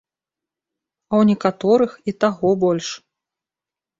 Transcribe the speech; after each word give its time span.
А 1.13 1.15
ў 1.21 1.27
некаторых 1.31 1.91
і 2.11 2.15
таго 2.25 2.49
больш. 2.65 2.87